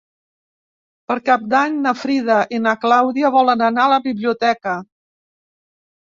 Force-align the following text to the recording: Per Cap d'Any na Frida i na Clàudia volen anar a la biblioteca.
Per 1.09 1.15
Cap 1.25 1.41
d'Any 1.49 1.75
na 1.83 1.91
Frida 2.03 2.37
i 2.57 2.59
na 2.67 2.73
Clàudia 2.85 3.29
volen 3.35 3.61
anar 3.67 3.83
a 3.83 3.91
la 3.93 3.99
biblioteca. 4.07 4.73